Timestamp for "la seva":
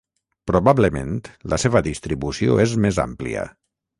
1.53-1.83